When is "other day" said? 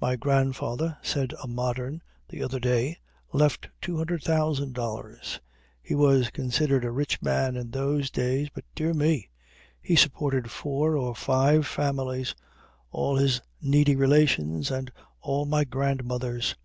2.42-2.98